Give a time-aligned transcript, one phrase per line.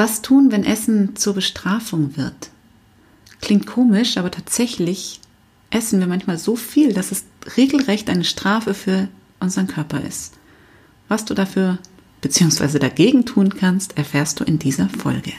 [0.00, 2.48] Was tun, wenn Essen zur Bestrafung wird?
[3.42, 5.20] Klingt komisch, aber tatsächlich
[5.68, 7.26] essen wir manchmal so viel, dass es
[7.58, 9.08] regelrecht eine Strafe für
[9.40, 10.38] unseren Körper ist.
[11.08, 11.76] Was du dafür
[12.22, 12.78] bzw.
[12.78, 15.32] dagegen tun kannst, erfährst du in dieser Folge.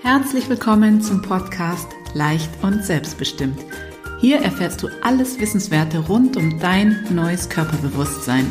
[0.00, 3.60] Herzlich willkommen zum Podcast Leicht und Selbstbestimmt.
[4.22, 8.50] Hier erfährst du alles Wissenswerte rund um dein neues Körperbewusstsein.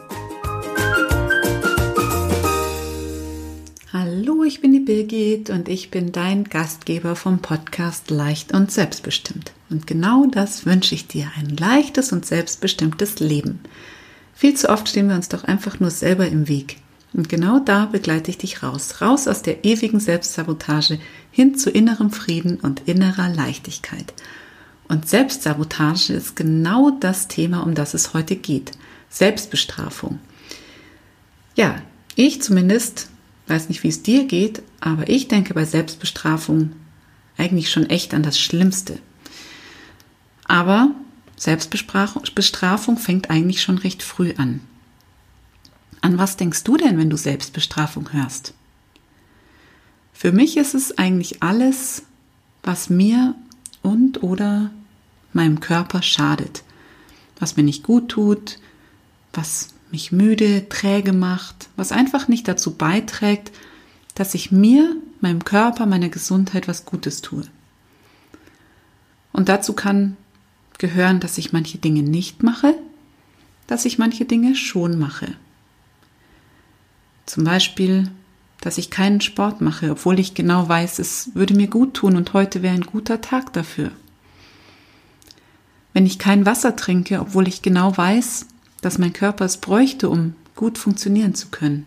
[4.51, 9.53] Ich bin die Birgit und ich bin dein Gastgeber vom Podcast Leicht und Selbstbestimmt.
[9.69, 13.61] Und genau das wünsche ich dir, ein leichtes und selbstbestimmtes Leben.
[14.33, 16.79] Viel zu oft stehen wir uns doch einfach nur selber im Weg.
[17.13, 20.99] Und genau da begleite ich dich raus, raus aus der ewigen Selbstsabotage
[21.31, 24.13] hin zu innerem Frieden und innerer Leichtigkeit.
[24.89, 28.73] Und Selbstsabotage ist genau das Thema, um das es heute geht.
[29.09, 30.19] Selbstbestrafung.
[31.55, 31.81] Ja,
[32.15, 33.07] ich zumindest
[33.51, 36.71] weiß nicht, wie es dir geht, aber ich denke bei Selbstbestrafung
[37.37, 38.99] eigentlich schon echt an das Schlimmste.
[40.45, 40.91] Aber
[41.35, 44.61] Selbstbestrafung fängt eigentlich schon recht früh an.
[46.01, 48.53] An was denkst du denn, wenn du Selbstbestrafung hörst?
[50.13, 52.03] Für mich ist es eigentlich alles,
[52.63, 53.35] was mir
[53.81, 54.71] und oder
[55.33, 56.63] meinem Körper schadet,
[57.39, 58.59] was mir nicht gut tut,
[59.33, 63.51] was mich müde, träge macht, was einfach nicht dazu beiträgt,
[64.15, 67.43] dass ich mir, meinem Körper, meiner Gesundheit was Gutes tue.
[69.31, 70.17] Und dazu kann
[70.77, 72.75] gehören, dass ich manche Dinge nicht mache,
[73.67, 75.35] dass ich manche Dinge schon mache.
[77.25, 78.09] Zum Beispiel,
[78.59, 82.33] dass ich keinen Sport mache, obwohl ich genau weiß, es würde mir gut tun und
[82.33, 83.91] heute wäre ein guter Tag dafür.
[85.93, 88.47] Wenn ich kein Wasser trinke, obwohl ich genau weiß,
[88.81, 91.85] dass mein Körper es bräuchte, um gut funktionieren zu können.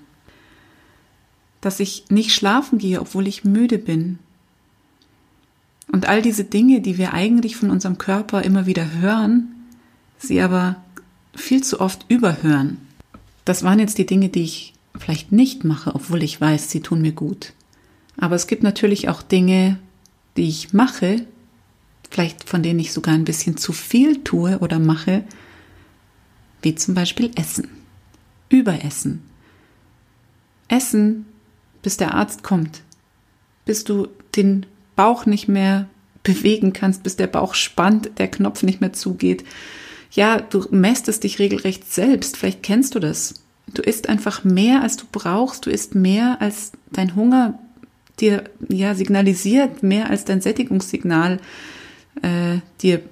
[1.60, 4.18] Dass ich nicht schlafen gehe, obwohl ich müde bin.
[5.92, 9.54] Und all diese Dinge, die wir eigentlich von unserem Körper immer wieder hören,
[10.18, 10.76] sie aber
[11.34, 12.78] viel zu oft überhören.
[13.44, 17.02] Das waren jetzt die Dinge, die ich vielleicht nicht mache, obwohl ich weiß, sie tun
[17.02, 17.52] mir gut.
[18.16, 19.78] Aber es gibt natürlich auch Dinge,
[20.36, 21.26] die ich mache,
[22.10, 25.24] vielleicht von denen ich sogar ein bisschen zu viel tue oder mache,
[26.64, 27.68] wie zum Beispiel Essen.
[28.48, 29.22] Überessen.
[30.68, 31.26] Essen,
[31.82, 32.82] bis der Arzt kommt,
[33.64, 34.66] bis du den
[34.96, 35.88] Bauch nicht mehr
[36.22, 39.44] bewegen kannst, bis der Bauch spannt, der Knopf nicht mehr zugeht.
[40.10, 43.34] Ja, du mästest dich regelrecht selbst, vielleicht kennst du das.
[43.72, 47.58] Du isst einfach mehr, als du brauchst, du isst mehr, als dein Hunger
[48.20, 51.40] dir ja signalisiert, mehr als dein Sättigungssignal
[52.22, 53.02] äh, dir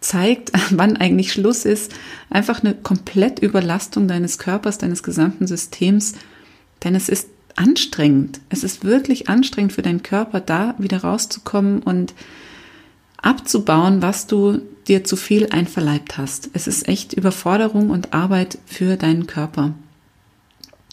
[0.00, 1.92] zeigt, wann eigentlich Schluss ist.
[2.30, 6.14] Einfach eine Komplettüberlastung deines Körpers, deines gesamten Systems.
[6.84, 8.40] Denn es ist anstrengend.
[8.48, 12.14] Es ist wirklich anstrengend für deinen Körper, da wieder rauszukommen und
[13.20, 16.50] abzubauen, was du dir zu viel einverleibt hast.
[16.52, 19.74] Es ist echt Überforderung und Arbeit für deinen Körper.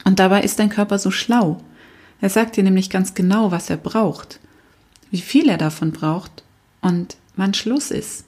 [0.03, 1.61] Und dabei ist dein Körper so schlau.
[2.19, 4.39] Er sagt dir nämlich ganz genau, was er braucht,
[5.11, 6.43] wie viel er davon braucht
[6.81, 8.25] und wann Schluss ist.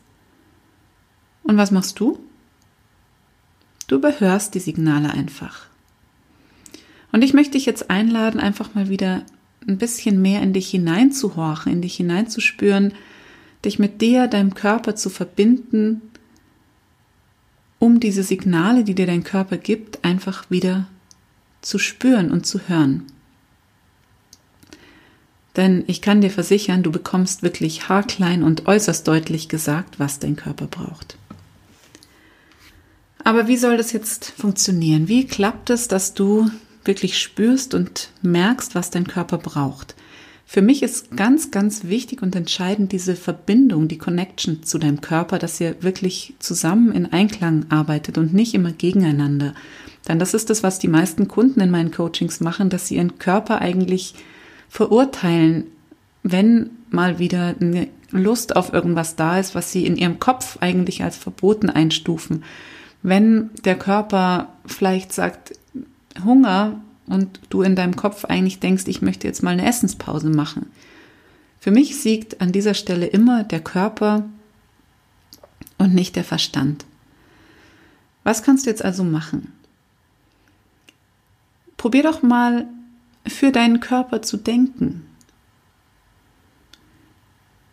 [1.48, 2.20] Und was machst du?
[3.88, 5.68] Du überhörst die Signale einfach.
[7.14, 9.24] Und ich möchte dich jetzt einladen, einfach mal wieder
[9.66, 12.94] ein bisschen mehr in dich hineinzuhorchen, in dich hineinzuspüren,
[13.64, 16.02] dich mit dir, deinem Körper zu verbinden,
[17.80, 20.88] um diese Signale, die dir dein Körper gibt, einfach wieder
[21.62, 23.04] zu spüren und zu hören.
[25.56, 30.36] Denn ich kann dir versichern, du bekommst wirklich haarklein und äußerst deutlich gesagt, was dein
[30.36, 31.18] Körper braucht.
[33.28, 35.10] Aber wie soll das jetzt funktionieren?
[35.10, 36.50] Wie klappt es, dass du
[36.86, 39.96] wirklich spürst und merkst, was dein Körper braucht?
[40.46, 45.40] Für mich ist ganz, ganz wichtig und entscheidend diese Verbindung, die Connection zu deinem Körper,
[45.40, 49.54] dass ihr wirklich zusammen in Einklang arbeitet und nicht immer gegeneinander.
[50.08, 53.20] Denn das ist das, was die meisten Kunden in meinen Coachings machen, dass sie ihren
[53.20, 54.14] Körper eigentlich
[54.70, 55.66] verurteilen,
[56.24, 61.04] wenn mal wieder eine Lust auf irgendwas da ist, was sie in ihrem Kopf eigentlich
[61.04, 62.46] als verboten einstufen
[63.08, 65.54] wenn der Körper vielleicht sagt
[66.24, 70.68] Hunger und du in deinem Kopf eigentlich denkst, ich möchte jetzt mal eine Essenspause machen.
[71.60, 74.26] Für mich siegt an dieser Stelle immer der Körper
[75.78, 76.86] und nicht der Verstand.
[78.24, 79.54] Was kannst du jetzt also machen?
[81.78, 82.68] probier doch mal
[83.26, 85.06] für deinen Körper zu denken.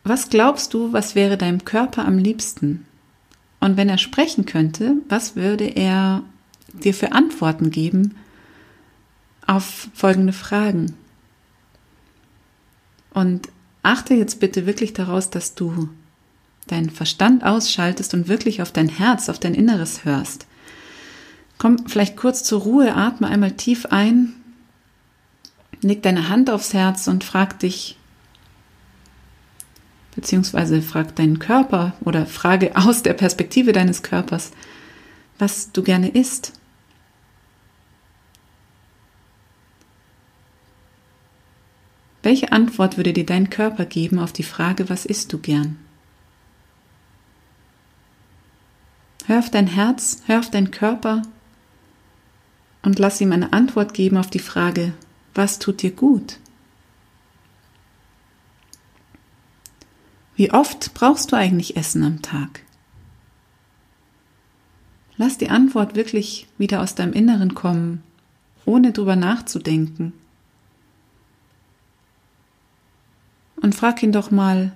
[0.04, 2.86] Was glaubst du, was wäre deinem Körper am liebsten?
[3.64, 6.22] Und wenn er sprechen könnte, was würde er
[6.74, 8.14] dir für Antworten geben
[9.46, 10.94] auf folgende Fragen?
[13.14, 13.48] Und
[13.82, 15.88] achte jetzt bitte wirklich daraus, dass du
[16.66, 20.46] deinen Verstand ausschaltest und wirklich auf dein Herz, auf dein Inneres hörst.
[21.56, 24.34] Komm vielleicht kurz zur Ruhe, atme einmal tief ein,
[25.80, 27.96] leg deine Hand aufs Herz und frag dich,
[30.14, 34.52] beziehungsweise frag deinen Körper oder frage aus der Perspektive deines Körpers,
[35.38, 36.52] was du gerne isst.
[42.22, 45.78] Welche Antwort würde dir dein Körper geben auf die Frage, was isst du gern?
[49.26, 51.22] Hör auf dein Herz, hör auf deinen Körper
[52.82, 54.92] und lass ihm eine Antwort geben auf die Frage,
[55.34, 56.38] was tut dir gut?
[60.36, 62.62] Wie oft brauchst du eigentlich Essen am Tag?
[65.16, 68.02] Lass die Antwort wirklich wieder aus deinem Inneren kommen,
[68.64, 70.12] ohne drüber nachzudenken.
[73.56, 74.72] Und frag ihn doch mal,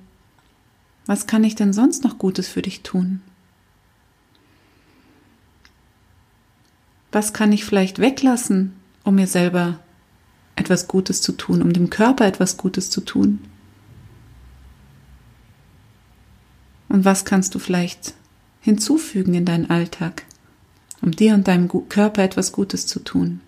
[1.07, 3.21] was kann ich denn sonst noch Gutes für dich tun?
[7.11, 9.81] Was kann ich vielleicht weglassen, um mir selber
[10.55, 13.41] etwas Gutes zu tun, um dem Körper etwas Gutes zu tun?
[16.89, 18.15] Und was kannst du vielleicht
[18.61, 20.25] hinzufügen in deinen Alltag,
[21.03, 23.41] um dir und deinem Körper etwas Gutes zu tun?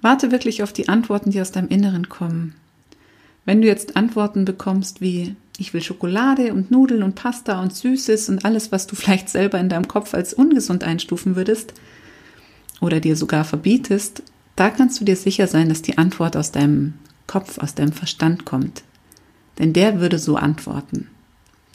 [0.00, 2.54] Warte wirklich auf die Antworten, die aus deinem Inneren kommen.
[3.44, 8.28] Wenn du jetzt Antworten bekommst wie ich will Schokolade und Nudeln und Pasta und Süßes
[8.28, 11.74] und alles, was du vielleicht selber in deinem Kopf als ungesund einstufen würdest
[12.80, 14.22] oder dir sogar verbietest,
[14.54, 16.94] da kannst du dir sicher sein, dass die Antwort aus deinem
[17.26, 18.82] Kopf, aus deinem Verstand kommt.
[19.58, 21.08] Denn der würde so antworten.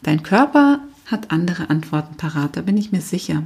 [0.02, 3.42] Dein Körper hat andere Antworten parat, da bin ich mir sicher.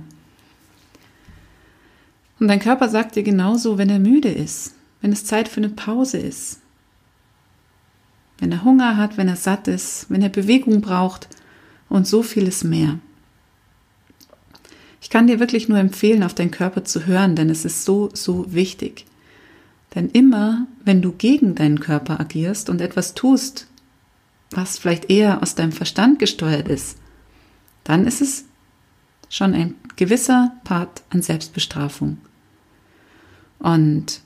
[2.38, 5.70] Und dein Körper sagt dir genauso, wenn er müde ist, wenn es Zeit für eine
[5.70, 6.60] Pause ist,
[8.38, 11.28] wenn er Hunger hat, wenn er satt ist, wenn er Bewegung braucht
[11.88, 12.98] und so vieles mehr.
[15.00, 18.10] Ich kann dir wirklich nur empfehlen, auf deinen Körper zu hören, denn es ist so,
[18.12, 19.06] so wichtig.
[19.94, 23.66] Denn immer, wenn du gegen deinen Körper agierst und etwas tust,
[24.50, 26.98] was vielleicht eher aus deinem Verstand gesteuert ist,
[27.84, 28.44] dann ist es
[29.28, 32.19] schon ein gewisser Part an Selbstbestrafung.
[33.58, 34.20] Und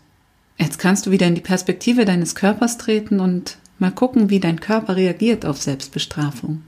[0.58, 4.60] jetzt kannst du wieder in die Perspektive deines Körpers treten und mal gucken, wie dein
[4.60, 6.62] Körper reagiert auf Selbstbestrafung.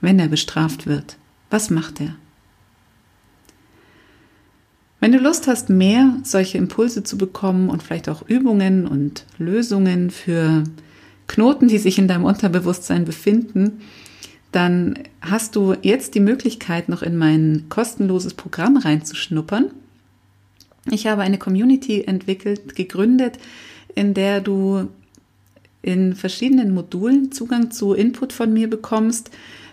[0.00, 1.16] Wenn er bestraft wird,
[1.50, 2.14] was macht er?
[5.00, 10.10] Wenn du Lust hast, mehr solche Impulse zu bekommen und vielleicht auch Übungen und Lösungen
[10.10, 10.64] für
[11.30, 13.82] Knoten, die sich in deinem Unterbewusstsein befinden,
[14.50, 19.70] dann hast du jetzt die Möglichkeit, noch in mein kostenloses Programm reinzuschnuppern.
[20.90, 23.38] Ich habe eine Community entwickelt, gegründet,
[23.94, 24.88] in der du
[25.82, 29.30] in verschiedenen Modulen Zugang zu Input von mir bekommst,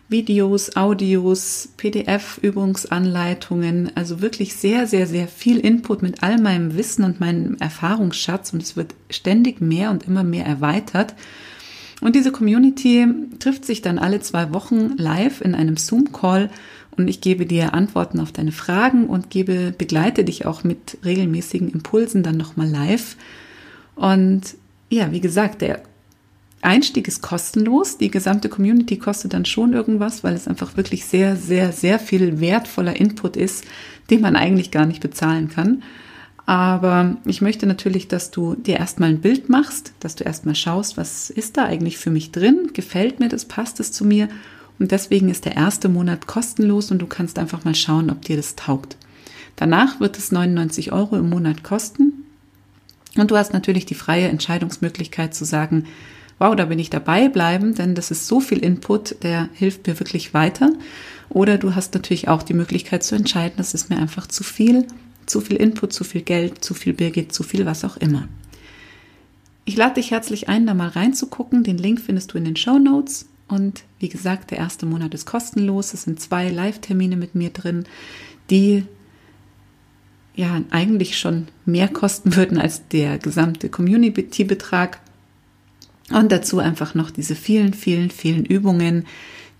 [0.09, 7.19] Videos, Audios, PDF-Übungsanleitungen, also wirklich sehr, sehr, sehr viel Input mit all meinem Wissen und
[7.19, 11.13] meinem Erfahrungsschatz und es wird ständig mehr und immer mehr erweitert.
[11.99, 13.05] Und diese Community
[13.39, 16.51] trifft sich dann alle zwei Wochen live in einem Zoom-Call
[16.95, 21.69] und ich gebe dir Antworten auf deine Fragen und gebe, begleite dich auch mit regelmäßigen
[21.69, 23.17] Impulsen dann nochmal live.
[23.95, 24.55] Und
[24.89, 25.83] ja, wie gesagt, der
[26.61, 27.97] Einstieg ist kostenlos.
[27.97, 32.39] Die gesamte Community kostet dann schon irgendwas, weil es einfach wirklich sehr, sehr, sehr viel
[32.39, 33.63] wertvoller Input ist,
[34.09, 35.83] den man eigentlich gar nicht bezahlen kann.
[36.45, 40.95] Aber ich möchte natürlich, dass du dir erstmal ein Bild machst, dass du erstmal schaust,
[40.95, 42.69] was ist da eigentlich für mich drin?
[42.73, 43.45] Gefällt mir das?
[43.45, 44.29] Passt es zu mir?
[44.79, 48.37] Und deswegen ist der erste Monat kostenlos und du kannst einfach mal schauen, ob dir
[48.37, 48.95] das taugt.
[49.57, 52.25] Danach wird es 99 Euro im Monat kosten.
[53.15, 55.85] Und du hast natürlich die freie Entscheidungsmöglichkeit zu sagen,
[56.39, 59.99] wow, da bin ich dabei bleiben, denn das ist so viel Input, der hilft mir
[59.99, 60.71] wirklich weiter.
[61.29, 64.87] Oder du hast natürlich auch die Möglichkeit zu entscheiden, das ist mir einfach zu viel
[65.27, 68.27] zu viel Input, zu viel Geld, zu viel Birgit, zu viel was auch immer.
[69.65, 71.63] Ich lade dich herzlich ein, da mal reinzugucken.
[71.63, 73.27] Den Link findest du in den Show Notes.
[73.49, 75.93] Und wie gesagt, der erste Monat ist kostenlos.
[75.93, 77.85] Es sind zwei Live-Termine mit mir drin,
[78.49, 78.85] die
[80.35, 84.99] ja eigentlich schon mehr kosten würden als der gesamte Community-Betrag.
[86.11, 89.05] Und dazu einfach noch diese vielen, vielen, vielen Übungen,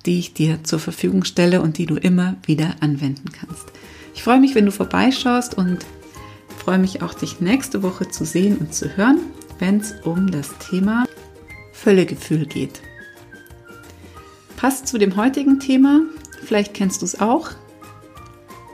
[0.06, 3.66] die ich dir zur Verfügung stelle und die du immer wieder anwenden kannst.
[4.16, 5.80] Ich freue mich, wenn du vorbeischaust und
[6.58, 9.20] freue mich auch, dich nächste Woche zu sehen und zu hören,
[9.60, 11.06] wenn es um das Thema
[11.74, 12.82] Völlegefühl geht.
[14.56, 16.01] Passt zu dem heutigen Thema,
[16.44, 17.51] vielleicht kennst du es auch.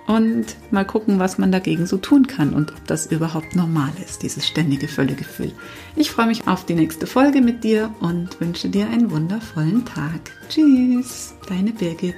[0.05, 4.21] Und mal gucken, was man dagegen so tun kann und ob das überhaupt normal ist,
[4.23, 5.51] dieses ständige Völlegefühl.
[5.95, 10.19] Ich freue mich auf die nächste Folge mit dir und wünsche dir einen wundervollen Tag.
[10.49, 12.15] Tschüss, deine Birgit.